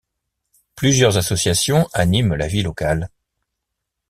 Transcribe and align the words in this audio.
Plusieurs 0.73 1.17
associations 1.17 1.87
animent 1.93 2.33
la 2.33 2.47
vie 2.47 2.63
locale. 2.63 3.11